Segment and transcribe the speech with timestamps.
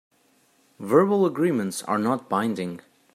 [0.79, 2.81] Verbal agreements are not binding.